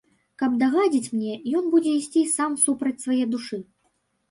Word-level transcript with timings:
Каб 0.43 0.53
дагадзіць 0.61 1.11
мне, 1.17 1.35
ён 1.59 1.69
будзе 1.75 1.91
ісці 1.99 2.25
сам 2.35 2.57
супраць 2.65 2.97
свае 3.07 3.23
душы. 3.37 3.63